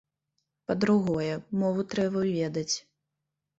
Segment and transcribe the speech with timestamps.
[0.71, 1.29] Па-другое,
[1.65, 2.75] мову трэба ведаць.